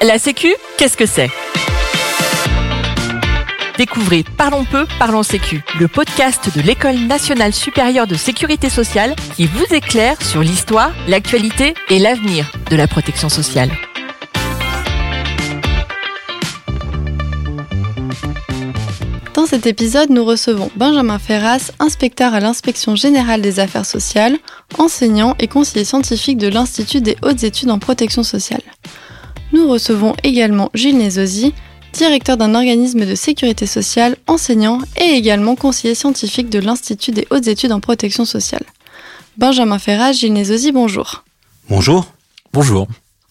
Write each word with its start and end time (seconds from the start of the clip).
La 0.00 0.16
Sécu, 0.16 0.54
qu'est-ce 0.76 0.96
que 0.96 1.06
c'est? 1.06 1.28
Découvrez 3.76 4.24
Parlons 4.36 4.64
peu, 4.64 4.86
parlons 5.00 5.24
Sécu, 5.24 5.64
le 5.80 5.88
podcast 5.88 6.56
de 6.56 6.62
l'École 6.62 6.98
nationale 6.98 7.52
supérieure 7.52 8.06
de 8.06 8.14
sécurité 8.14 8.70
sociale 8.70 9.16
qui 9.34 9.46
vous 9.46 9.64
éclaire 9.74 10.22
sur 10.22 10.40
l'histoire, 10.40 10.92
l'actualité 11.08 11.74
et 11.90 11.98
l'avenir 11.98 12.48
de 12.70 12.76
la 12.76 12.86
protection 12.86 13.28
sociale. 13.28 13.72
Dans 19.34 19.46
cet 19.46 19.66
épisode, 19.66 20.10
nous 20.10 20.24
recevons 20.24 20.70
Benjamin 20.76 21.18
Ferras, 21.18 21.72
inspecteur 21.80 22.34
à 22.34 22.40
l'inspection 22.40 22.94
générale 22.94 23.40
des 23.40 23.58
affaires 23.58 23.86
sociales, 23.86 24.38
enseignant 24.78 25.34
et 25.40 25.48
conseiller 25.48 25.84
scientifique 25.84 26.38
de 26.38 26.46
l'Institut 26.46 27.00
des 27.00 27.16
hautes 27.22 27.42
études 27.42 27.70
en 27.70 27.80
protection 27.80 28.22
sociale. 28.22 28.62
Nous 29.52 29.66
recevons 29.68 30.14
également 30.22 30.70
Gilles 30.74 30.98
Nézosi, 30.98 31.54
directeur 31.92 32.36
d'un 32.36 32.54
organisme 32.54 33.06
de 33.06 33.14
sécurité 33.14 33.66
sociale, 33.66 34.16
enseignant 34.26 34.80
et 35.00 35.14
également 35.14 35.56
conseiller 35.56 35.94
scientifique 35.94 36.50
de 36.50 36.58
l'Institut 36.58 37.12
des 37.12 37.26
hautes 37.30 37.48
études 37.48 37.72
en 37.72 37.80
protection 37.80 38.24
sociale. 38.24 38.64
Benjamin 39.38 39.78
Ferras, 39.78 40.12
Gilles 40.12 40.34
Nézosi, 40.34 40.70
bonjour. 40.72 41.24
Bonjour. 41.70 42.06
Bonjour. 42.52 42.88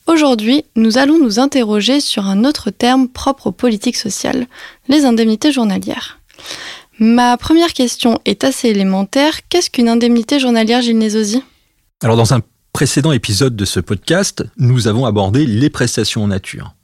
Aujourd'hui, 0.07 0.63
nous 0.75 0.97
allons 0.97 1.19
nous 1.19 1.39
interroger 1.39 1.99
sur 1.99 2.25
un 2.25 2.45
autre 2.45 2.71
terme 2.71 3.09
propre 3.09 3.47
aux 3.47 3.51
politiques 3.51 3.97
sociales, 3.97 4.47
les 4.87 5.05
indemnités 5.05 5.51
journalières. 5.51 6.19
Ma 6.97 7.37
première 7.37 7.73
question 7.73 8.19
est 8.25 8.43
assez 8.43 8.69
élémentaire. 8.69 9.41
Qu'est-ce 9.49 9.69
qu'une 9.69 9.89
indemnité 9.89 10.39
journalière, 10.39 10.81
Gilles 10.81 10.97
Nézosi? 10.97 11.43
Alors, 12.01 12.15
dans 12.15 12.33
un 12.33 12.41
précédent 12.77 13.11
épisode 13.11 13.55
de 13.55 13.65
ce 13.65 13.79
podcast, 13.79 14.45
nous 14.57 14.87
avons 14.87 15.07
abordé 15.07 15.47
les 15.47 15.71
prestations 15.71 16.25
en 16.25 16.27
nature. 16.27 16.75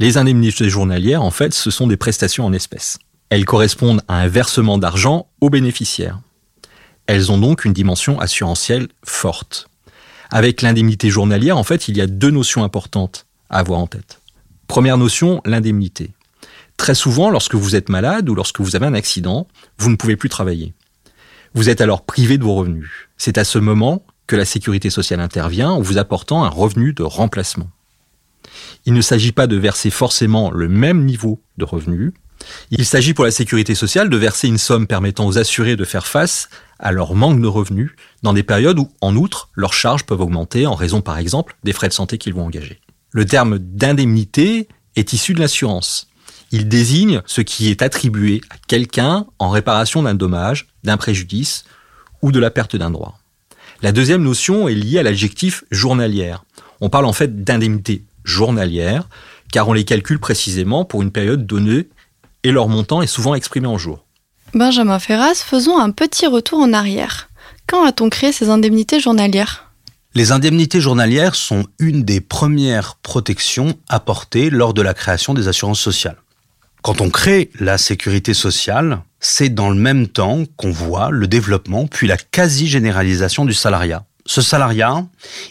Les 0.00 0.18
indemnités 0.18 0.68
journalières, 0.68 1.22
en 1.22 1.30
fait, 1.30 1.54
ce 1.54 1.70
sont 1.70 1.86
des 1.86 1.96
prestations 1.96 2.44
en 2.44 2.52
espèces. 2.52 2.98
Elles 3.30 3.44
correspondent 3.44 4.02
à 4.08 4.16
un 4.16 4.26
versement 4.26 4.76
d'argent 4.76 5.28
aux 5.40 5.48
bénéficiaires. 5.48 6.18
Elles 7.06 7.30
ont 7.30 7.38
donc 7.38 7.64
une 7.64 7.72
dimension 7.72 8.18
assurantielle 8.18 8.88
forte. 9.04 9.68
Avec 10.32 10.62
l'indemnité 10.62 11.10
journalière, 11.10 11.58
en 11.58 11.62
fait, 11.62 11.86
il 11.86 11.96
y 11.96 12.00
a 12.00 12.08
deux 12.08 12.32
notions 12.32 12.64
importantes 12.64 13.26
à 13.48 13.60
avoir 13.60 13.78
en 13.78 13.86
tête. 13.86 14.20
Première 14.66 14.98
notion, 14.98 15.42
l'indemnité. 15.44 16.10
Très 16.76 16.96
souvent, 16.96 17.30
lorsque 17.30 17.54
vous 17.54 17.76
êtes 17.76 17.88
malade 17.88 18.28
ou 18.28 18.34
lorsque 18.34 18.60
vous 18.60 18.74
avez 18.74 18.86
un 18.86 18.94
accident, 18.94 19.46
vous 19.78 19.90
ne 19.90 19.96
pouvez 19.96 20.16
plus 20.16 20.28
travailler. 20.28 20.74
Vous 21.54 21.68
êtes 21.68 21.80
alors 21.80 22.04
privé 22.04 22.36
de 22.36 22.42
vos 22.42 22.56
revenus. 22.56 22.90
C'est 23.16 23.38
à 23.38 23.44
ce 23.44 23.60
moment 23.60 24.02
que 24.26 24.36
la 24.36 24.44
sécurité 24.44 24.90
sociale 24.90 25.20
intervient 25.20 25.70
en 25.70 25.80
vous 25.80 25.98
apportant 25.98 26.44
un 26.44 26.48
revenu 26.48 26.92
de 26.92 27.02
remplacement. 27.02 27.70
Il 28.84 28.94
ne 28.94 29.00
s'agit 29.00 29.32
pas 29.32 29.46
de 29.46 29.56
verser 29.56 29.90
forcément 29.90 30.50
le 30.50 30.68
même 30.68 31.04
niveau 31.04 31.40
de 31.58 31.64
revenu. 31.64 32.14
Il 32.70 32.84
s'agit 32.84 33.14
pour 33.14 33.24
la 33.24 33.30
sécurité 33.30 33.74
sociale 33.74 34.10
de 34.10 34.16
verser 34.16 34.46
une 34.48 34.58
somme 34.58 34.86
permettant 34.86 35.26
aux 35.26 35.38
assurés 35.38 35.76
de 35.76 35.84
faire 35.84 36.06
face 36.06 36.48
à 36.78 36.92
leur 36.92 37.14
manque 37.14 37.40
de 37.40 37.46
revenus 37.46 37.92
dans 38.22 38.32
des 38.32 38.42
périodes 38.42 38.78
où, 38.78 38.90
en 39.00 39.16
outre, 39.16 39.48
leurs 39.54 39.72
charges 39.72 40.04
peuvent 40.04 40.20
augmenter 40.20 40.66
en 40.66 40.74
raison, 40.74 41.00
par 41.00 41.18
exemple, 41.18 41.56
des 41.64 41.72
frais 41.72 41.88
de 41.88 41.94
santé 41.94 42.18
qu'ils 42.18 42.34
vont 42.34 42.44
engager. 42.44 42.80
Le 43.10 43.24
terme 43.24 43.58
d'indemnité 43.58 44.68
est 44.94 45.12
issu 45.12 45.32
de 45.32 45.40
l'assurance. 45.40 46.08
Il 46.52 46.68
désigne 46.68 47.22
ce 47.26 47.40
qui 47.40 47.70
est 47.70 47.82
attribué 47.82 48.40
à 48.50 48.56
quelqu'un 48.68 49.26
en 49.38 49.50
réparation 49.50 50.02
d'un 50.02 50.14
dommage, 50.14 50.68
d'un 50.84 50.96
préjudice 50.96 51.64
ou 52.22 52.30
de 52.30 52.38
la 52.38 52.50
perte 52.50 52.76
d'un 52.76 52.90
droit. 52.90 53.18
La 53.82 53.92
deuxième 53.92 54.22
notion 54.22 54.68
est 54.68 54.74
liée 54.74 54.98
à 54.98 55.02
l'adjectif 55.02 55.64
journalière. 55.70 56.44
On 56.80 56.88
parle 56.88 57.04
en 57.04 57.12
fait 57.12 57.44
d'indemnité 57.44 58.04
journalière 58.24 59.08
car 59.52 59.68
on 59.68 59.72
les 59.72 59.84
calcule 59.84 60.18
précisément 60.18 60.84
pour 60.84 61.02
une 61.02 61.10
période 61.10 61.46
donnée 61.46 61.88
et 62.42 62.52
leur 62.52 62.68
montant 62.68 63.02
est 63.02 63.06
souvent 63.06 63.34
exprimé 63.34 63.66
en 63.66 63.78
jours. 63.78 64.04
Benjamin 64.54 64.98
Ferras, 64.98 65.34
faisons 65.34 65.78
un 65.78 65.90
petit 65.90 66.26
retour 66.26 66.60
en 66.60 66.72
arrière. 66.72 67.28
Quand 67.66 67.84
a-t-on 67.84 68.08
créé 68.08 68.32
ces 68.32 68.48
indemnités 68.48 69.00
journalières? 69.00 69.70
Les 70.14 70.32
indemnités 70.32 70.80
journalières 70.80 71.34
sont 71.34 71.66
une 71.78 72.02
des 72.02 72.22
premières 72.22 72.96
protections 73.02 73.74
apportées 73.88 74.48
lors 74.48 74.72
de 74.72 74.80
la 74.80 74.94
création 74.94 75.34
des 75.34 75.48
assurances 75.48 75.80
sociales. 75.80 76.16
Quand 76.86 77.00
on 77.00 77.10
crée 77.10 77.50
la 77.58 77.78
sécurité 77.78 78.32
sociale, 78.32 79.02
c'est 79.18 79.48
dans 79.48 79.70
le 79.70 79.74
même 79.74 80.06
temps 80.06 80.44
qu'on 80.56 80.70
voit 80.70 81.10
le 81.10 81.26
développement 81.26 81.88
puis 81.88 82.06
la 82.06 82.16
quasi-généralisation 82.16 83.44
du 83.44 83.54
salariat. 83.54 84.06
Ce 84.24 84.40
salariat, 84.40 85.04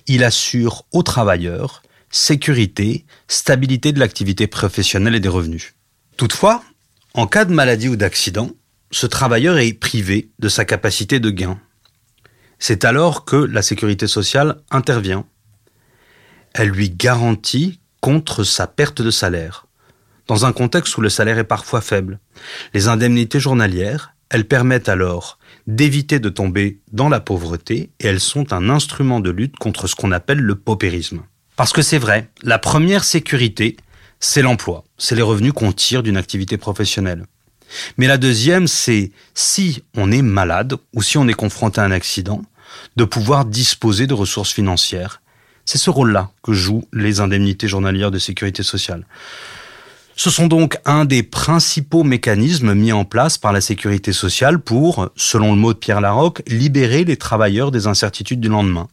il 0.08 0.24
assure 0.24 0.86
aux 0.94 1.04
travailleurs 1.04 1.84
sécurité, 2.10 3.06
stabilité 3.28 3.92
de 3.92 4.00
l'activité 4.00 4.48
professionnelle 4.48 5.14
et 5.14 5.20
des 5.20 5.28
revenus. 5.28 5.74
Toutefois, 6.16 6.64
en 7.14 7.28
cas 7.28 7.44
de 7.44 7.54
maladie 7.54 7.90
ou 7.90 7.98
d'accident, 7.98 8.52
ce 8.92 9.06
travailleur 9.06 9.58
est 9.58 9.74
privé 9.74 10.30
de 10.40 10.48
sa 10.48 10.64
capacité 10.64 11.20
de 11.20 11.32
gain. 11.32 11.60
C'est 12.60 12.86
alors 12.86 13.26
que 13.26 13.36
la 13.36 13.62
sécurité 13.62 14.08
sociale 14.08 14.62
intervient. 14.72 15.26
Elle 16.54 16.70
lui 16.70 16.92
garantit 16.92 17.82
contre 18.00 18.46
sa 18.46 18.68
perte 18.68 19.02
de 19.02 19.12
salaire. 19.12 19.65
Dans 20.28 20.46
un 20.46 20.54
contexte 20.54 20.98
où 20.98 21.02
le 21.02 21.10
salaire 21.10 21.38
est 21.38 21.44
parfois 21.44 21.82
faible, 21.82 22.20
les 22.74 22.88
indemnités 22.88 23.40
journalières, 23.40 24.14
elles 24.30 24.48
permettent 24.48 24.90
alors 24.90 25.38
d'éviter 25.68 26.20
de 26.20 26.30
tomber 26.30 26.80
dans 26.92 27.10
la 27.10 27.20
pauvreté 27.20 27.92
et 28.00 28.08
elles 28.08 28.20
sont 28.20 28.52
un 28.52 28.70
instrument 28.70 29.20
de 29.20 29.30
lutte 29.30 29.58
contre 29.58 29.88
ce 29.88 29.96
qu'on 29.96 30.12
appelle 30.12 30.40
le 30.40 30.56
paupérisme. 30.56 31.22
Parce 31.56 31.74
que 31.74 31.82
c'est 31.82 32.00
vrai, 32.00 32.30
la 32.44 32.60
première 32.60 33.04
sécurité, 33.04 33.78
c'est 34.20 34.42
l'emploi, 34.42 34.84
c'est 34.98 35.16
les 35.16 35.22
revenus 35.22 35.54
qu'on 35.54 35.72
tire 35.72 36.04
d'une 36.04 36.18
activité 36.18 36.58
professionnelle. 36.58 37.26
Mais 37.98 38.08
la 38.08 38.18
deuxième, 38.18 38.68
c'est 38.68 39.12
si 39.34 39.84
on 39.96 40.12
est 40.12 40.22
malade 40.22 40.76
ou 40.94 41.02
si 41.02 41.18
on 41.18 41.28
est 41.28 41.34
confronté 41.34 41.82
à 41.82 41.84
un 41.84 41.92
accident, 41.92 42.42
de 42.96 43.06
pouvoir 43.06 43.46
disposer 43.46 44.08
de 44.08 44.14
ressources 44.14 44.52
financières. 44.52 45.22
C'est 45.66 45.78
ce 45.78 45.90
rôle-là 45.90 46.32
que 46.44 46.54
jouent 46.54 46.88
les 46.94 47.20
indemnités 47.20 47.68
journalières 47.68 48.12
de 48.12 48.20
sécurité 48.20 48.64
sociale. 48.64 49.06
Ce 50.18 50.30
sont 50.30 50.48
donc 50.48 50.78
un 50.86 51.04
des 51.04 51.24
principaux 51.24 52.04
mécanismes 52.04 52.74
mis 52.74 52.94
en 52.94 53.04
place 53.04 53.38
par 53.38 53.52
la 53.52 53.60
sécurité 53.60 54.14
sociale 54.14 54.60
pour, 54.60 55.10
selon 55.18 55.52
le 55.54 55.60
mot 55.60 55.74
de 55.74 55.78
Pierre 55.78 56.00
Larocque, 56.00 56.42
libérer 56.48 57.04
les 57.04 57.18
travailleurs 57.18 57.70
des 57.70 57.88
incertitudes 57.88 58.40
du 58.40 58.48
lendemain. 58.48 58.88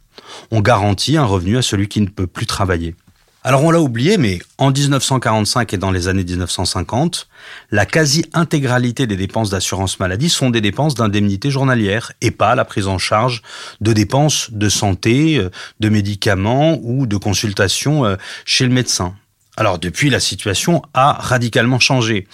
On 0.50 0.60
garantit 0.60 1.16
un 1.16 1.25
revenu 1.25 1.56
à 1.56 1.62
celui 1.62 1.87
qui 1.87 2.00
ne 2.00 2.09
peut 2.09 2.27
plus 2.27 2.47
travailler. 2.47 2.97
Alors 3.44 3.65
on 3.65 3.71
l'a 3.71 3.81
oublié, 3.81 4.19
mais 4.19 4.41
en 4.59 4.71
1945 4.71 5.72
et 5.72 5.77
dans 5.77 5.91
les 5.93 6.06
années 6.09 6.25
1950, 6.25 7.28
la 7.71 7.87
quasi-intégralité 7.87 9.06
des 9.06 9.16
dépenses 9.16 9.50
d'assurance 9.50 10.00
maladie 10.00 10.28
sont 10.28 10.50
des 10.50 10.60
dépenses 10.60 10.94
d'indemnité 10.94 11.50
journalière 11.50 12.12
et 12.21 12.31
pas 12.33 12.54
la 12.56 12.65
prise 12.65 12.87
en 12.89 12.99
charge 12.99 13.43
de 13.81 13.93
dépenses 13.93 14.50
de 14.53 14.69
santé, 14.69 15.39
euh, 15.39 15.50
de 15.81 15.89
médicaments 15.89 16.78
ou 16.83 17.06
de 17.06 17.16
consultations 17.16 18.04
euh, 18.04 18.16
chez 18.44 18.65
le 18.65 18.72
médecin. 18.72 19.15
Alors 19.57 19.79
depuis, 19.79 20.09
la 20.09 20.21
situation 20.21 20.83
a 20.95 21.13
radicalement 21.13 21.79
changé. 21.79 22.27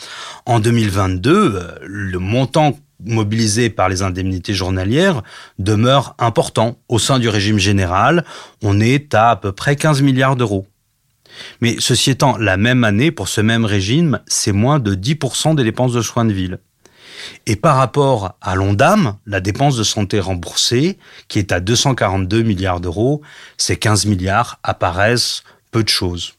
En 0.47 0.61
2022, 0.61 1.33
euh, 1.33 1.79
le 1.83 2.19
montant 2.19 2.79
mobilisé 3.05 3.71
par 3.71 3.89
les 3.89 4.03
indemnités 4.03 4.55
journalières 4.55 5.23
demeure 5.59 6.15
important. 6.19 6.79
Au 6.89 6.99
sein 6.99 7.19
du 7.19 7.29
régime 7.29 7.59
général, 7.59 8.25
on 8.63 8.81
est 8.81 9.15
à 9.15 9.31
à 9.31 9.37
peu 9.37 9.53
près 9.53 9.77
15 9.77 10.03
milliards 10.03 10.37
d'euros. 10.37 10.67
Mais 11.61 11.77
ceci 11.79 12.11
étant, 12.11 12.37
la 12.39 12.57
même 12.57 12.85
année, 12.85 13.11
pour 13.11 13.29
ce 13.29 13.41
même 13.41 13.65
régime, 13.65 14.21
c'est 14.27 14.53
moins 14.53 14.79
de 14.79 14.95
10% 14.95 15.55
des 15.55 15.65
dépenses 15.65 15.93
de 15.93 16.03
soins 16.03 16.25
de 16.25 16.33
ville. 16.33 16.59
Et 17.47 17.57
par 17.57 17.77
rapport 17.77 18.37
à 18.41 18.55
l'ONDAM, 18.55 19.17
la 19.27 19.41
dépense 19.41 19.77
de 19.77 19.83
santé 19.83 20.21
remboursée, 20.21 20.99
qui 21.29 21.39
est 21.39 21.53
à 21.53 21.61
242 21.61 22.43
milliards 22.43 22.81
d'euros, 22.81 23.23
ces 23.57 23.77
15 23.77 24.07
milliards 24.07 24.59
apparaissent 24.63 25.43
peu 25.71 25.83
de 25.83 25.89
choses. 25.89 26.38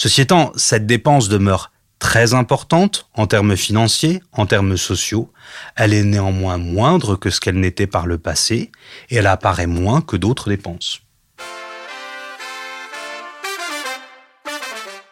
Ceci 0.00 0.20
étant, 0.20 0.52
cette 0.54 0.86
dépense 0.86 1.28
demeure 1.28 1.72
très 1.98 2.32
importante 2.32 3.08
en 3.14 3.26
termes 3.26 3.56
financiers, 3.56 4.22
en 4.32 4.46
termes 4.46 4.76
sociaux. 4.76 5.32
Elle 5.74 5.92
est 5.92 6.04
néanmoins 6.04 6.56
moindre 6.56 7.16
que 7.16 7.30
ce 7.30 7.40
qu'elle 7.40 7.58
n'était 7.58 7.88
par 7.88 8.06
le 8.06 8.16
passé 8.16 8.70
et 9.10 9.16
elle 9.16 9.26
apparaît 9.26 9.66
moins 9.66 10.00
que 10.00 10.16
d'autres 10.16 10.50
dépenses. 10.50 11.00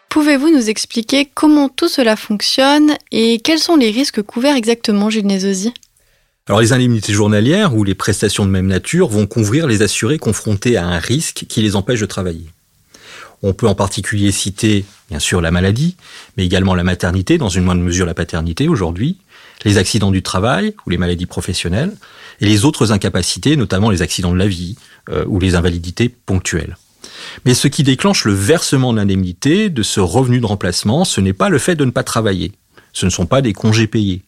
Pouvez-vous 0.07 0.49
nous 0.49 0.69
expliquer 0.69 1.29
comment 1.31 1.67
tout 1.67 1.89
cela 1.89 2.15
fonctionne 2.15 2.95
et 3.11 3.39
quels 3.39 3.59
sont 3.59 3.75
les 3.75 3.91
risques 3.91 4.21
couverts 4.21 4.55
exactement, 4.55 5.09
Gilles 5.09 5.27
Nézosi 5.27 5.73
alors 6.49 6.61
les 6.61 6.71
indemnités 6.71 7.11
journalières 7.11 7.75
ou 7.75 7.83
les 7.83 7.93
prestations 7.93 8.45
de 8.45 8.49
même 8.49 8.67
nature 8.67 9.09
vont 9.09 9.27
couvrir 9.27 9.67
les 9.67 9.81
assurés 9.81 10.17
confrontés 10.17 10.77
à 10.77 10.85
un 10.85 10.97
risque 10.97 11.43
qui 11.49 11.61
les 11.61 11.75
empêche 11.75 11.99
de 11.99 12.05
travailler. 12.05 12.47
On 13.43 13.53
peut 13.53 13.67
en 13.67 13.75
particulier 13.75 14.31
citer, 14.31 14.85
bien 15.09 15.19
sûr, 15.19 15.41
la 15.41 15.51
maladie, 15.51 15.95
mais 16.35 16.45
également 16.45 16.75
la 16.75 16.83
maternité, 16.83 17.37
dans 17.37 17.49
une 17.49 17.63
moindre 17.63 17.81
mesure 17.81 18.05
la 18.05 18.13
paternité 18.13 18.67
aujourd'hui, 18.67 19.17
les 19.63 19.77
accidents 19.77 20.11
du 20.11 20.23
travail 20.23 20.73
ou 20.85 20.89
les 20.89 20.97
maladies 20.97 21.25
professionnelles, 21.25 21.95
et 22.39 22.45
les 22.45 22.65
autres 22.65 22.91
incapacités, 22.91 23.55
notamment 23.55 23.89
les 23.89 24.01
accidents 24.01 24.31
de 24.31 24.37
la 24.37 24.47
vie 24.47 24.75
euh, 25.09 25.25
ou 25.27 25.39
les 25.39 25.55
invalidités 25.55 26.09
ponctuelles. 26.09 26.77
Mais 27.45 27.53
ce 27.53 27.67
qui 27.67 27.83
déclenche 27.83 28.25
le 28.25 28.33
versement 28.33 28.93
de 28.93 28.97
l'indemnité 28.97 29.69
de 29.69 29.83
ce 29.83 29.99
revenu 29.99 30.39
de 30.39 30.45
remplacement, 30.45 31.05
ce 31.05 31.21
n'est 31.21 31.33
pas 31.33 31.49
le 31.49 31.57
fait 31.57 31.75
de 31.75 31.85
ne 31.85 31.91
pas 31.91 32.03
travailler. 32.03 32.53
Ce 32.93 33.05
ne 33.05 33.11
sont 33.11 33.25
pas 33.25 33.41
des 33.41 33.53
congés 33.53 33.87
payés. 33.87 34.23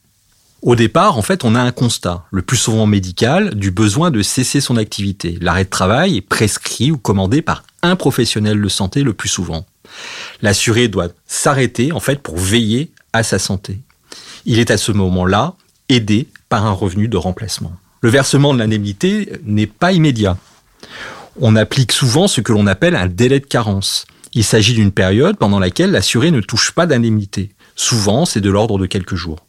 Au 0.61 0.75
départ, 0.75 1.17
en 1.17 1.21
fait, 1.21 1.45
on 1.45 1.55
a 1.55 1.61
un 1.61 1.71
constat, 1.71 2.25
le 2.31 2.41
plus 2.41 2.57
souvent 2.57 2.85
médical, 2.85 3.55
du 3.55 3.71
besoin 3.71 4.11
de 4.11 4.21
cesser 4.21 4.59
son 4.59 4.75
activité. 4.75 5.37
L'arrêt 5.39 5.63
de 5.63 5.69
travail 5.69 6.17
est 6.17 6.21
prescrit 6.21 6.91
ou 6.91 6.97
commandé 6.97 7.41
par 7.41 7.63
un 7.81 7.95
professionnel 7.95 8.61
de 8.61 8.69
santé 8.69 9.03
le 9.03 9.13
plus 9.13 9.29
souvent. 9.29 9.65
L'assuré 10.41 10.87
doit 10.87 11.09
s'arrêter, 11.27 11.91
en 11.91 11.99
fait, 11.99 12.21
pour 12.21 12.37
veiller 12.37 12.91
à 13.13 13.23
sa 13.23 13.39
santé. 13.39 13.79
Il 14.45 14.59
est 14.59 14.71
à 14.71 14.77
ce 14.77 14.91
moment-là 14.91 15.55
aidé 15.89 16.27
par 16.49 16.65
un 16.65 16.71
revenu 16.71 17.07
de 17.07 17.17
remplacement. 17.17 17.73
Le 18.01 18.09
versement 18.09 18.53
de 18.53 18.59
l'indemnité 18.59 19.31
n'est 19.43 19.67
pas 19.67 19.91
immédiat. 19.91 20.37
On 21.39 21.55
applique 21.55 21.91
souvent 21.91 22.27
ce 22.27 22.41
que 22.41 22.51
l'on 22.51 22.67
appelle 22.67 22.95
un 22.95 23.07
délai 23.07 23.39
de 23.39 23.45
carence. 23.45 24.05
Il 24.33 24.43
s'agit 24.43 24.73
d'une 24.73 24.91
période 24.91 25.37
pendant 25.37 25.59
laquelle 25.59 25.91
l'assuré 25.91 26.31
ne 26.31 26.41
touche 26.41 26.71
pas 26.71 26.85
d'indemnité. 26.85 27.51
Souvent, 27.75 28.25
c'est 28.25 28.41
de 28.41 28.49
l'ordre 28.49 28.77
de 28.77 28.85
quelques 28.85 29.15
jours. 29.15 29.45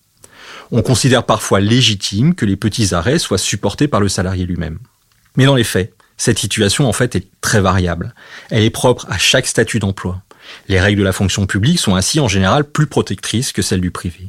On 0.73 0.83
considère 0.83 1.25
parfois 1.25 1.61
légitime 1.61 2.35
que 2.35 2.47
les 2.47 2.57
petits 2.57 2.95
arrêts 2.95 3.19
soient 3.19 3.39
supportés 3.39 3.89
par 3.89 4.01
le 4.01 4.09
salarié 4.09 4.47
lui-même. 4.47 4.79
Mais 5.37 5.45
dans 5.45 5.57
les 5.57 5.65
faits, 5.65 5.95
cette 6.21 6.39
situation 6.39 6.87
en 6.87 6.93
fait 6.93 7.17
est 7.17 7.27
très 7.41 7.63
variable. 7.63 8.15
Elle 8.51 8.63
est 8.63 8.71
propre 8.71 9.07
à 9.09 9.17
chaque 9.17 9.47
statut 9.47 9.79
d'emploi. 9.79 10.21
Les 10.69 10.79
règles 10.79 10.99
de 11.01 11.05
la 11.05 11.15
fonction 11.15 11.47
publique 11.47 11.79
sont 11.79 11.95
ainsi 11.95 12.21
en 12.21 12.29
général 12.29 12.65
plus 12.65 12.87
protectrices 12.87 13.53
que 13.53 13.63
celles 13.63 13.81
du 13.81 13.91
privé. 13.91 14.29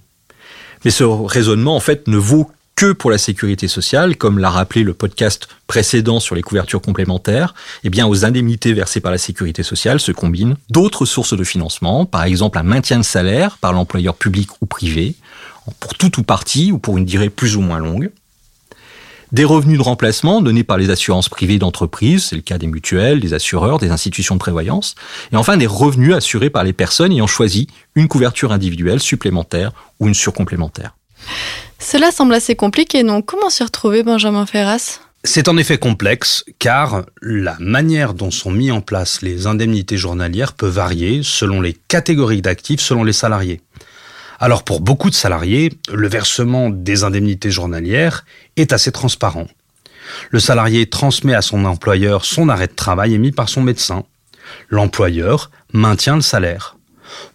Mais 0.86 0.92
ce 0.92 1.04
raisonnement 1.04 1.76
en 1.76 1.82
fait 1.82 2.08
ne 2.08 2.16
vaut 2.16 2.50
que 2.78 2.94
pour 2.94 3.12
la 3.12 3.18
sécurité 3.18 3.68
sociale, 3.68 4.16
comme 4.16 4.40
l'a 4.40 4.50
rappelé 4.50 4.84
le 4.84 4.94
podcast 4.94 5.50
précédent 5.68 6.22
sur 6.22 6.34
les 6.34 6.42
couvertures 6.42 6.82
complémentaires, 6.82 7.54
eh 7.84 7.90
bien 7.90 8.08
aux 8.08 8.24
indemnités 8.24 8.72
versées 8.72 9.02
par 9.02 9.12
la 9.12 9.18
sécurité 9.18 9.62
sociale 9.62 10.00
se 10.00 10.14
combinent 10.14 10.56
d'autres 10.70 11.06
sources 11.06 11.36
de 11.36 11.44
financement, 11.44 12.06
par 12.06 12.24
exemple 12.24 12.58
un 12.58 12.64
maintien 12.64 13.00
de 13.00 13.04
salaire 13.04 13.58
par 13.58 13.74
l'employeur 13.74 14.16
public 14.16 14.50
ou 14.62 14.66
privé, 14.66 15.16
pour 15.82 15.96
tout 15.96 16.22
ou 16.22 16.24
partie 16.24 16.72
ou 16.72 16.80
pour 16.80 16.98
une 16.98 17.06
durée 17.06 17.30
plus 17.30 17.58
ou 17.58 17.62
moins 17.62 17.80
longue, 17.80 18.12
des 19.32 19.44
revenus 19.44 19.78
de 19.78 19.84
remplacement 19.84 20.42
donnés 20.42 20.64
par 20.64 20.78
les 20.78 20.90
assurances 20.90 21.30
privées 21.30 21.58
d'entreprise, 21.58 22.26
c'est 22.26 22.36
le 22.36 22.42
cas 22.42 22.58
des 22.58 22.68
mutuelles, 22.68 23.20
des 23.20 23.34
assureurs, 23.34 23.80
des 23.80 23.92
institutions 23.92 24.36
de 24.36 24.40
prévoyance, 24.40 24.96
et 25.32 25.36
enfin 25.36 25.58
des 25.58 25.68
revenus 25.68 26.14
assurés 26.14 26.50
par 26.50 26.64
les 26.64 26.74
personnes 26.74 27.12
ayant 27.12 27.28
choisi 27.28 27.68
une 27.96 28.08
couverture 28.08 28.52
individuelle 28.52 29.00
supplémentaire 29.00 29.72
ou 30.00 30.08
une 30.08 30.14
surcomplémentaire. 30.14 30.96
Cela 31.80 32.12
semble 32.12 32.34
assez 32.34 32.56
compliqué, 32.56 33.04
non? 33.04 33.22
Comment 33.22 33.50
s'y 33.50 33.64
retrouver, 33.64 34.04
Benjamin 34.04 34.46
Ferras? 34.46 35.00
C'est 35.24 35.48
en 35.48 35.58
effet 35.58 35.78
complexe 35.78 36.44
car 36.58 37.04
la 37.22 37.56
manière 37.60 38.16
dont 38.16 38.32
sont 38.32 38.50
mis 38.50 38.72
en 38.72 38.82
place 38.82 39.22
les 39.22 39.46
indemnités 39.46 39.98
journalières 39.98 40.54
peut 40.54 40.68
varier 40.68 41.22
selon 41.24 41.62
les 41.62 41.74
catégories 41.74 42.42
d'actifs, 42.42 42.82
selon 42.82 43.04
les 43.04 43.14
salariés. 43.14 43.62
Alors 44.42 44.64
pour 44.64 44.82
beaucoup 44.82 45.12
de 45.12 45.16
salariés, 45.16 45.72
le 45.94 46.08
versement 46.08 46.72
des 46.72 47.04
indemnités 47.04 47.52
journalières 47.52 48.26
est 48.56 48.74
assez 48.74 48.92
transparent. 48.92 49.46
Le 50.32 50.40
salarié 50.40 50.90
transmet 50.90 51.36
à 51.36 51.44
son 51.44 51.64
employeur 51.64 52.26
son 52.26 52.50
arrêt 52.50 52.66
de 52.66 52.74
travail 52.74 53.14
émis 53.14 53.32
par 53.32 53.50
son 53.50 53.62
médecin. 53.62 54.04
L'employeur 54.70 55.52
maintient 55.74 56.16
le 56.16 56.24
salaire. 56.24 56.76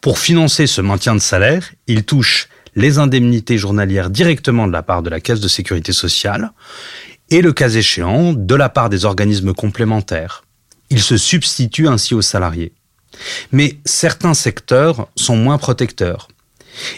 Pour 0.00 0.18
financer 0.18 0.66
ce 0.66 0.80
maintien 0.80 1.14
de 1.14 1.20
salaire, 1.20 1.70
il 1.86 2.02
touche 2.02 2.48
les 2.74 2.98
indemnités 2.98 3.56
journalières 3.56 4.10
directement 4.10 4.66
de 4.66 4.72
la 4.72 4.82
part 4.82 5.04
de 5.04 5.10
la 5.10 5.20
Caisse 5.20 5.40
de 5.40 5.46
sécurité 5.46 5.92
sociale 5.92 6.50
et 7.30 7.40
le 7.40 7.52
cas 7.52 7.70
échéant 7.70 8.32
de 8.32 8.54
la 8.56 8.68
part 8.68 8.90
des 8.90 9.04
organismes 9.04 9.54
complémentaires. 9.54 10.42
Il 10.90 11.00
se 11.00 11.16
substitue 11.16 11.86
ainsi 11.86 12.14
aux 12.14 12.22
salariés. 12.22 12.72
Mais 13.52 13.78
certains 13.84 14.34
secteurs 14.34 15.06
sont 15.14 15.36
moins 15.36 15.56
protecteurs 15.56 16.26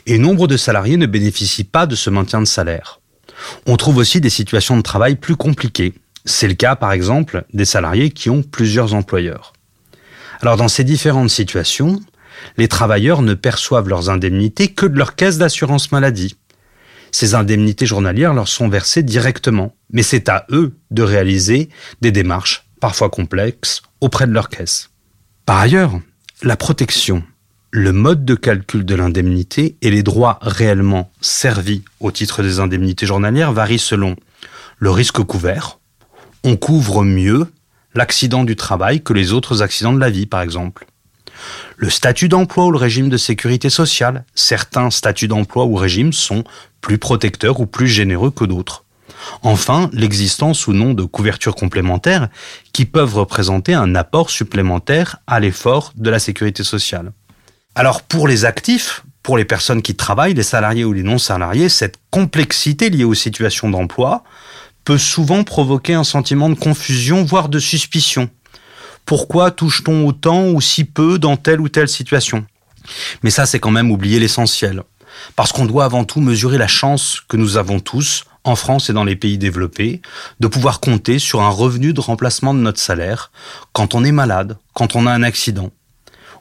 et 0.06 0.18
nombre 0.18 0.46
de 0.46 0.56
salariés 0.56 0.96
ne 0.96 1.06
bénéficient 1.06 1.64
pas 1.64 1.86
de 1.86 1.94
ce 1.94 2.10
maintien 2.10 2.40
de 2.40 2.46
salaire. 2.46 3.00
On 3.66 3.76
trouve 3.76 3.98
aussi 3.98 4.20
des 4.20 4.30
situations 4.30 4.76
de 4.76 4.82
travail 4.82 5.16
plus 5.16 5.36
compliquées. 5.36 5.94
C'est 6.24 6.48
le 6.48 6.54
cas, 6.54 6.76
par 6.76 6.92
exemple, 6.92 7.44
des 7.52 7.64
salariés 7.64 8.10
qui 8.10 8.30
ont 8.30 8.42
plusieurs 8.42 8.94
employeurs. 8.94 9.52
Alors, 10.40 10.56
dans 10.56 10.68
ces 10.68 10.84
différentes 10.84 11.30
situations, 11.30 12.00
les 12.56 12.68
travailleurs 12.68 13.22
ne 13.22 13.34
perçoivent 13.34 13.88
leurs 13.88 14.10
indemnités 14.10 14.68
que 14.68 14.86
de 14.86 14.96
leur 14.96 15.14
caisse 15.14 15.38
d'assurance 15.38 15.90
maladie. 15.92 16.36
Ces 17.10 17.34
indemnités 17.34 17.86
journalières 17.86 18.34
leur 18.34 18.48
sont 18.48 18.68
versées 18.68 19.02
directement, 19.02 19.74
mais 19.90 20.02
c'est 20.02 20.28
à 20.28 20.46
eux 20.50 20.76
de 20.90 21.02
réaliser 21.02 21.70
des 22.00 22.12
démarches, 22.12 22.66
parfois 22.80 23.08
complexes, 23.08 23.82
auprès 24.00 24.26
de 24.26 24.32
leur 24.32 24.48
caisse. 24.48 24.90
Par 25.46 25.58
ailleurs, 25.58 25.98
la 26.42 26.56
protection 26.56 27.24
le 27.70 27.92
mode 27.92 28.24
de 28.24 28.34
calcul 28.34 28.84
de 28.84 28.94
l'indemnité 28.94 29.76
et 29.82 29.90
les 29.90 30.02
droits 30.02 30.38
réellement 30.40 31.10
servis 31.20 31.82
au 32.00 32.10
titre 32.10 32.42
des 32.42 32.60
indemnités 32.60 33.04
journalières 33.04 33.52
varient 33.52 33.78
selon 33.78 34.16
le 34.78 34.90
risque 34.90 35.22
couvert. 35.22 35.78
On 36.44 36.56
couvre 36.56 37.04
mieux 37.04 37.46
l'accident 37.94 38.44
du 38.44 38.56
travail 38.56 39.02
que 39.02 39.12
les 39.12 39.32
autres 39.32 39.62
accidents 39.62 39.92
de 39.92 40.00
la 40.00 40.08
vie, 40.08 40.26
par 40.26 40.40
exemple. 40.40 40.86
Le 41.76 41.90
statut 41.90 42.28
d'emploi 42.28 42.66
ou 42.66 42.70
le 42.70 42.78
régime 42.78 43.10
de 43.10 43.16
sécurité 43.16 43.70
sociale. 43.70 44.24
Certains 44.34 44.90
statuts 44.90 45.28
d'emploi 45.28 45.66
ou 45.66 45.74
régimes 45.74 46.12
sont 46.12 46.44
plus 46.80 46.98
protecteurs 46.98 47.60
ou 47.60 47.66
plus 47.66 47.88
généreux 47.88 48.30
que 48.30 48.44
d'autres. 48.44 48.84
Enfin, 49.42 49.90
l'existence 49.92 50.66
ou 50.68 50.72
non 50.72 50.94
de 50.94 51.04
couvertures 51.04 51.54
complémentaires 51.54 52.28
qui 52.72 52.86
peuvent 52.86 53.16
représenter 53.16 53.74
un 53.74 53.94
apport 53.94 54.30
supplémentaire 54.30 55.18
à 55.26 55.38
l'effort 55.38 55.92
de 55.96 56.08
la 56.08 56.18
sécurité 56.18 56.64
sociale. 56.64 57.12
Alors 57.78 58.02
pour 58.02 58.26
les 58.26 58.44
actifs, 58.44 59.04
pour 59.22 59.38
les 59.38 59.44
personnes 59.44 59.82
qui 59.82 59.94
travaillent, 59.94 60.34
les 60.34 60.42
salariés 60.42 60.84
ou 60.84 60.92
les 60.92 61.04
non-salariés, 61.04 61.68
cette 61.68 61.94
complexité 62.10 62.90
liée 62.90 63.04
aux 63.04 63.14
situations 63.14 63.70
d'emploi 63.70 64.24
peut 64.82 64.98
souvent 64.98 65.44
provoquer 65.44 65.94
un 65.94 66.02
sentiment 66.02 66.50
de 66.50 66.56
confusion, 66.56 67.22
voire 67.22 67.48
de 67.48 67.60
suspicion. 67.60 68.30
Pourquoi 69.06 69.52
touche-t-on 69.52 70.08
autant 70.08 70.48
ou 70.48 70.60
si 70.60 70.82
peu 70.82 71.20
dans 71.20 71.36
telle 71.36 71.60
ou 71.60 71.68
telle 71.68 71.88
situation? 71.88 72.44
Mais 73.22 73.30
ça, 73.30 73.46
c'est 73.46 73.60
quand 73.60 73.70
même 73.70 73.92
oublier 73.92 74.18
l'essentiel. 74.18 74.82
Parce 75.36 75.52
qu'on 75.52 75.64
doit 75.64 75.84
avant 75.84 76.02
tout 76.02 76.20
mesurer 76.20 76.58
la 76.58 76.66
chance 76.66 77.22
que 77.28 77.36
nous 77.36 77.58
avons 77.58 77.78
tous, 77.78 78.24
en 78.42 78.56
France 78.56 78.90
et 78.90 78.92
dans 78.92 79.04
les 79.04 79.14
pays 79.14 79.38
développés, 79.38 80.02
de 80.40 80.48
pouvoir 80.48 80.80
compter 80.80 81.20
sur 81.20 81.42
un 81.42 81.50
revenu 81.50 81.92
de 81.92 82.00
remplacement 82.00 82.54
de 82.54 82.58
notre 82.58 82.80
salaire 82.80 83.30
quand 83.72 83.94
on 83.94 84.02
est 84.02 84.10
malade, 84.10 84.58
quand 84.72 84.96
on 84.96 85.06
a 85.06 85.12
un 85.12 85.22
accident, 85.22 85.70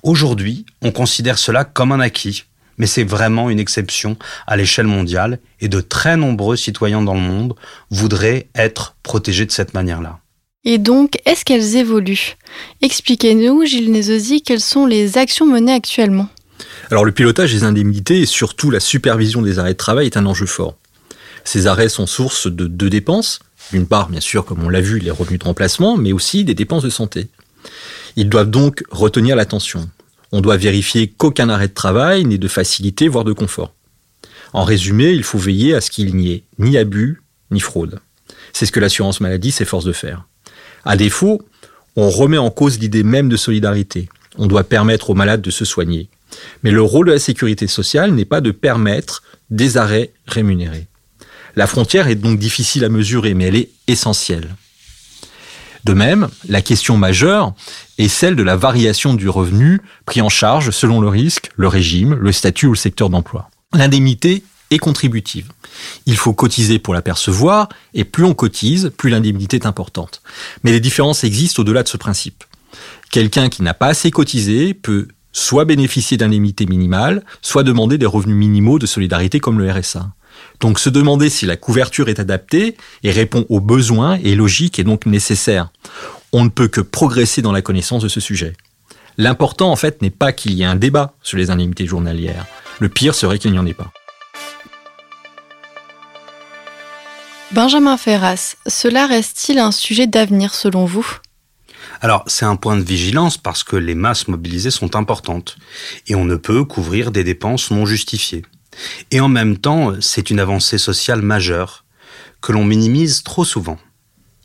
Aujourd'hui, 0.03 0.65
on 0.81 0.91
considère 0.91 1.37
cela 1.37 1.63
comme 1.63 1.91
un 1.91 1.99
acquis, 1.99 2.43
mais 2.77 2.87
c'est 2.87 3.03
vraiment 3.03 3.49
une 3.49 3.59
exception 3.59 4.17
à 4.45 4.57
l'échelle 4.57 4.87
mondiale 4.87 5.39
et 5.59 5.67
de 5.67 5.81
très 5.81 6.17
nombreux 6.17 6.55
citoyens 6.55 7.01
dans 7.01 7.15
le 7.15 7.19
monde 7.19 7.55
voudraient 7.89 8.47
être 8.55 8.95
protégés 9.03 9.45
de 9.45 9.51
cette 9.51 9.73
manière-là. 9.73 10.19
Et 10.63 10.77
donc, 10.77 11.19
est-ce 11.25 11.45
qu'elles 11.45 11.77
évoluent? 11.77 12.35
Expliquez-nous, 12.81 13.65
Gilles 13.65 13.91
Nézosi, 13.91 14.41
quelles 14.41 14.59
sont 14.59 14.85
les 14.85 15.17
actions 15.17 15.45
menées 15.45 15.73
actuellement? 15.73 16.27
Alors, 16.91 17.05
le 17.05 17.11
pilotage 17.11 17.53
des 17.53 17.63
indemnités 17.63 18.19
et 18.19 18.25
surtout 18.25 18.69
la 18.71 18.79
supervision 18.79 19.41
des 19.41 19.59
arrêts 19.59 19.73
de 19.73 19.77
travail 19.77 20.07
est 20.07 20.17
un 20.17 20.25
enjeu 20.25 20.45
fort. 20.45 20.75
Ces 21.43 21.67
arrêts 21.67 21.89
sont 21.89 22.05
source 22.05 22.47
de 22.47 22.67
deux 22.67 22.89
dépenses. 22.89 23.39
D'une 23.71 23.87
part, 23.87 24.09
bien 24.09 24.19
sûr, 24.19 24.45
comme 24.45 24.63
on 24.63 24.69
l'a 24.69 24.81
vu, 24.81 24.99
les 24.99 25.11
revenus 25.11 25.39
de 25.39 25.45
remplacement, 25.45 25.97
mais 25.97 26.11
aussi 26.11 26.43
des 26.43 26.55
dépenses 26.55 26.83
de 26.83 26.89
santé. 26.89 27.27
Ils 28.15 28.29
doivent 28.29 28.49
donc 28.49 28.83
retenir 28.89 29.35
l'attention. 29.35 29.89
On 30.31 30.41
doit 30.41 30.57
vérifier 30.57 31.07
qu'aucun 31.07 31.49
arrêt 31.49 31.67
de 31.67 31.73
travail 31.73 32.25
n'est 32.25 32.37
de 32.37 32.47
facilité, 32.47 33.07
voire 33.07 33.23
de 33.23 33.33
confort. 33.33 33.73
En 34.53 34.63
résumé, 34.63 35.11
il 35.11 35.23
faut 35.23 35.37
veiller 35.37 35.73
à 35.73 35.81
ce 35.81 35.91
qu'il 35.91 36.15
n'y 36.15 36.31
ait 36.31 36.43
ni 36.59 36.77
abus, 36.77 37.21
ni 37.51 37.59
fraude. 37.59 37.99
C'est 38.53 38.65
ce 38.65 38.71
que 38.71 38.79
l'assurance 38.79 39.21
maladie 39.21 39.51
s'efforce 39.51 39.85
de 39.85 39.91
faire. 39.91 40.25
À 40.83 40.97
défaut, 40.97 41.41
on 41.95 42.09
remet 42.09 42.37
en 42.37 42.49
cause 42.49 42.79
l'idée 42.79 43.03
même 43.03 43.29
de 43.29 43.37
solidarité. 43.37 44.09
On 44.37 44.47
doit 44.47 44.63
permettre 44.63 45.09
aux 45.09 45.15
malades 45.15 45.41
de 45.41 45.51
se 45.51 45.65
soigner. 45.65 46.09
Mais 46.63 46.71
le 46.71 46.81
rôle 46.81 47.07
de 47.07 47.13
la 47.13 47.19
sécurité 47.19 47.67
sociale 47.67 48.11
n'est 48.11 48.25
pas 48.25 48.41
de 48.41 48.51
permettre 48.51 49.23
des 49.49 49.77
arrêts 49.77 50.11
rémunérés. 50.27 50.87
La 51.55 51.67
frontière 51.67 52.07
est 52.07 52.15
donc 52.15 52.37
difficile 52.37 52.83
à 52.85 52.89
mesurer, 52.89 53.33
mais 53.33 53.45
elle 53.45 53.55
est 53.55 53.69
essentielle. 53.87 54.55
De 55.83 55.93
même, 55.93 56.27
la 56.47 56.61
question 56.61 56.97
majeure 56.97 57.53
est 57.97 58.07
celle 58.07 58.35
de 58.35 58.43
la 58.43 58.55
variation 58.55 59.13
du 59.13 59.29
revenu 59.29 59.81
pris 60.05 60.21
en 60.21 60.29
charge 60.29 60.71
selon 60.71 61.01
le 61.01 61.07
risque, 61.07 61.51
le 61.55 61.67
régime, 61.67 62.13
le 62.15 62.31
statut 62.31 62.67
ou 62.67 62.71
le 62.71 62.77
secteur 62.77 63.09
d'emploi. 63.09 63.49
L'indemnité 63.73 64.43
est 64.71 64.77
contributive. 64.79 65.51
Il 66.05 66.17
faut 66.17 66.33
cotiser 66.33 66.79
pour 66.79 66.93
la 66.93 67.01
percevoir, 67.01 67.69
et 67.93 68.03
plus 68.03 68.23
on 68.23 68.33
cotise, 68.33 68.91
plus 68.97 69.09
l'indemnité 69.09 69.57
est 69.57 69.65
importante. 69.65 70.21
Mais 70.63 70.71
les 70.71 70.79
différences 70.79 71.23
existent 71.23 71.61
au-delà 71.61 71.83
de 71.83 71.87
ce 71.87 71.97
principe. 71.97 72.43
Quelqu'un 73.11 73.49
qui 73.49 73.63
n'a 73.63 73.73
pas 73.73 73.87
assez 73.87 74.11
cotisé 74.11 74.73
peut 74.73 75.07
soit 75.31 75.65
bénéficier 75.65 76.17
d'indemnité 76.17 76.65
minimale, 76.65 77.23
soit 77.41 77.63
demander 77.63 77.97
des 77.97 78.05
revenus 78.05 78.35
minimaux 78.35 78.79
de 78.79 78.85
solidarité 78.85 79.39
comme 79.39 79.59
le 79.59 79.71
RSA. 79.71 80.09
Donc 80.59 80.79
se 80.79 80.89
demander 80.89 81.29
si 81.29 81.45
la 81.45 81.55
couverture 81.55 82.09
est 82.09 82.19
adaptée 82.19 82.77
et 83.03 83.11
répond 83.11 83.45
aux 83.49 83.61
besoins 83.61 84.15
est 84.15 84.35
logique 84.35 84.79
et 84.79 84.83
donc 84.83 85.05
nécessaire. 85.05 85.71
on 86.33 86.43
ne 86.43 86.49
peut 86.49 86.67
que 86.67 86.81
progresser 86.81 87.41
dans 87.41 87.51
la 87.53 87.61
connaissance 87.61 88.03
de 88.03 88.09
ce 88.09 88.19
sujet. 88.19 88.53
L'important, 89.17 89.71
en 89.71 89.75
fait, 89.75 90.01
n'est 90.01 90.11
pas 90.11 90.31
qu'il 90.31 90.53
y 90.53 90.61
ait 90.61 90.65
un 90.65 90.75
débat 90.75 91.13
sur 91.23 91.37
les 91.37 91.49
indemnités 91.49 91.87
journalières. 91.87 92.45
Le 92.79 92.89
pire 92.89 93.15
serait 93.15 93.39
qu'il 93.39 93.51
n'y 93.51 93.59
en 93.59 93.65
ait 93.65 93.73
pas. 93.73 93.91
Benjamin 97.51 97.97
Ferras, 97.97 98.57
cela 98.67 99.07
reste-t-il 99.07 99.57
un 99.57 99.71
sujet 99.71 100.05
d'avenir 100.05 100.53
selon 100.53 100.85
vous? 100.85 101.07
Alors, 102.01 102.23
c'est 102.27 102.45
un 102.45 102.57
point 102.57 102.75
de 102.75 102.83
vigilance 102.83 103.37
parce 103.37 103.63
que 103.63 103.75
les 103.75 103.95
masses 103.95 104.27
mobilisées 104.27 104.69
sont 104.69 104.95
importantes 104.95 105.55
et 106.07 106.15
on 106.15 106.25
ne 106.25 106.35
peut 106.35 106.63
couvrir 106.65 107.11
des 107.11 107.23
dépenses 107.23 107.71
non 107.71 107.85
justifiées. 107.85 108.43
Et 109.11 109.19
en 109.19 109.27
même 109.27 109.57
temps, 109.57 109.93
c'est 110.01 110.29
une 110.29 110.39
avancée 110.39 110.77
sociale 110.77 111.21
majeure 111.21 111.85
que 112.41 112.51
l'on 112.51 112.65
minimise 112.65 113.23
trop 113.23 113.45
souvent. 113.45 113.77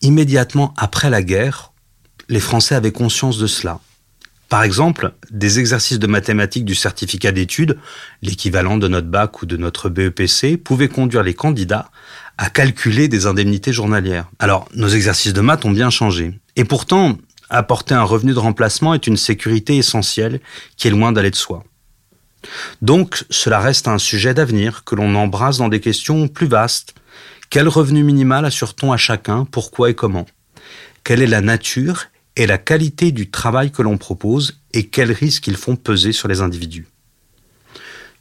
Immédiatement 0.00 0.74
après 0.76 1.10
la 1.10 1.22
guerre, 1.22 1.72
les 2.28 2.40
Français 2.40 2.74
avaient 2.74 2.92
conscience 2.92 3.38
de 3.38 3.46
cela. 3.46 3.80
Par 4.48 4.64
exemple, 4.64 5.14
des 5.30 5.60
exercices 5.60 5.98
de 5.98 6.06
mathématiques 6.06 6.66
du 6.66 6.74
certificat 6.74 7.32
d'études, 7.32 7.78
l'équivalent 8.20 8.76
de 8.76 8.86
notre 8.86 9.06
bac 9.06 9.40
ou 9.40 9.46
de 9.46 9.56
notre 9.56 9.88
BEPC, 9.88 10.58
pouvaient 10.58 10.88
conduire 10.88 11.22
les 11.22 11.32
candidats 11.32 11.90
à 12.36 12.50
calculer 12.50 13.08
des 13.08 13.26
indemnités 13.26 13.72
journalières. 13.72 14.28
Alors, 14.38 14.68
nos 14.74 14.88
exercices 14.88 15.32
de 15.32 15.40
maths 15.40 15.64
ont 15.64 15.70
bien 15.70 15.88
changé. 15.88 16.38
Et 16.56 16.64
pourtant, 16.64 17.16
apporter 17.48 17.94
un 17.94 18.02
revenu 18.02 18.34
de 18.34 18.38
remplacement 18.38 18.92
est 18.92 19.06
une 19.06 19.16
sécurité 19.16 19.78
essentielle 19.78 20.40
qui 20.76 20.88
est 20.88 20.90
loin 20.90 21.12
d'aller 21.12 21.30
de 21.30 21.36
soi. 21.36 21.64
Donc, 22.80 23.25
cela 23.30 23.61
reste 23.61 23.88
un 23.88 23.99
sujet 23.99 24.34
d'avenir 24.34 24.84
que 24.84 24.94
l'on 24.94 25.14
embrasse 25.14 25.58
dans 25.58 25.68
des 25.68 25.80
questions 25.80 26.28
plus 26.28 26.46
vastes. 26.46 26.94
Quel 27.50 27.68
revenu 27.68 28.02
minimal 28.02 28.44
assure-t-on 28.44 28.92
à 28.92 28.96
chacun? 28.96 29.44
Pourquoi 29.44 29.90
et 29.90 29.94
comment? 29.94 30.26
Quelle 31.04 31.22
est 31.22 31.26
la 31.26 31.40
nature 31.40 32.04
et 32.37 32.46
la 32.46 32.58
qualité 32.58 33.12
du 33.12 33.30
travail 33.30 33.70
que 33.70 33.82
l'on 33.82 33.99
propose 33.99 34.61
et 34.72 34.88
quels 34.88 35.12
risques 35.12 35.46
ils 35.46 35.56
font 35.56 35.76
peser 35.76 36.12
sur 36.12 36.28
les 36.28 36.40
individus? 36.40 36.87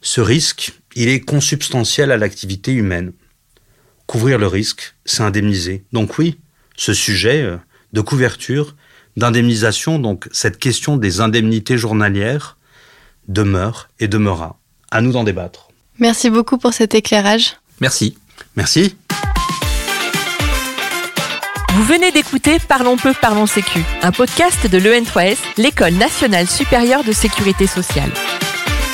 Ce 0.02 0.20
risque, 0.20 0.72
il 0.94 1.08
est 1.08 1.20
consubstantiel 1.20 2.10
à 2.10 2.16
l'activité 2.16 2.72
humaine. 2.72 3.12
Couvrir 4.06 4.38
le 4.38 4.48
risque, 4.48 4.94
c'est 5.04 5.22
indemniser. 5.22 5.84
Donc 5.92 6.18
oui, 6.18 6.38
ce 6.76 6.92
sujet 6.92 7.42
euh, 7.42 7.56
de 7.92 8.00
couverture, 8.00 8.74
d'indemnisation, 9.16 9.98
donc 9.98 10.28
cette 10.32 10.58
question 10.58 10.96
des 10.96 11.20
indemnités 11.20 11.78
journalières, 11.78 12.58
demeure 13.28 13.88
et 14.00 14.08
demeurera. 14.08 14.56
À 14.90 15.00
nous 15.00 15.12
d'en 15.12 15.24
débattre. 15.24 15.68
Merci 15.98 16.30
beaucoup 16.30 16.58
pour 16.58 16.72
cet 16.72 16.94
éclairage. 16.94 17.56
Merci. 17.80 18.16
Merci. 18.56 18.96
Vous 21.74 21.84
venez 21.84 22.12
d'écouter 22.12 22.58
Parlons 22.68 22.96
peu, 22.96 23.14
parlons 23.18 23.46
sécu, 23.46 23.82
un 24.02 24.12
podcast 24.12 24.66
de 24.66 24.78
l'EN3S, 24.78 25.38
l'École 25.56 25.94
nationale 25.94 26.46
supérieure 26.46 27.02
de 27.02 27.12
sécurité 27.12 27.66
sociale. 27.66 28.10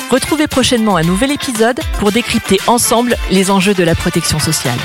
Retrouvez 0.09 0.47
prochainement 0.47 0.95
un 0.95 1.03
nouvel 1.03 1.31
épisode 1.31 1.79
pour 1.99 2.11
décrypter 2.11 2.57
ensemble 2.67 3.15
les 3.31 3.51
enjeux 3.51 3.73
de 3.73 3.83
la 3.83 3.95
protection 3.95 4.39
sociale. 4.39 4.79